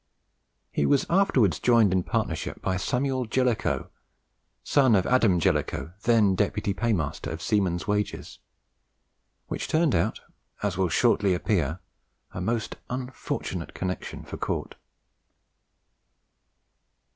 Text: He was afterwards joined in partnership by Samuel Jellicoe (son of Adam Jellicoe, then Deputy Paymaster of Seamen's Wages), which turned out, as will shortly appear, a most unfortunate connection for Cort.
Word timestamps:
He 0.71 0.87
was 0.87 1.05
afterwards 1.11 1.59
joined 1.59 1.93
in 1.93 2.01
partnership 2.01 2.59
by 2.59 2.75
Samuel 2.77 3.25
Jellicoe 3.27 3.91
(son 4.63 4.95
of 4.95 5.05
Adam 5.05 5.39
Jellicoe, 5.39 5.93
then 6.05 6.33
Deputy 6.33 6.73
Paymaster 6.73 7.29
of 7.29 7.39
Seamen's 7.39 7.85
Wages), 7.85 8.39
which 9.47 9.67
turned 9.67 9.93
out, 9.93 10.21
as 10.63 10.75
will 10.75 10.89
shortly 10.89 11.35
appear, 11.35 11.81
a 12.33 12.41
most 12.41 12.77
unfortunate 12.89 13.75
connection 13.75 14.23
for 14.23 14.37
Cort. 14.37 14.73